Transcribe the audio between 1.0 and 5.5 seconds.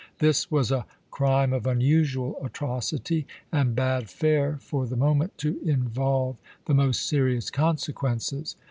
crime of unusual atrocity, and bade fair, for the moment,